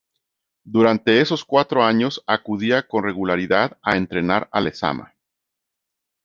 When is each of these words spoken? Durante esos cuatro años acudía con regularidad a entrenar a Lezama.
Durante 0.63 1.21
esos 1.21 1.45
cuatro 1.45 1.83
años 1.83 2.23
acudía 2.25 2.87
con 2.87 3.03
regularidad 3.03 3.77
a 3.83 3.97
entrenar 3.97 4.49
a 4.51 4.59
Lezama. 4.59 5.13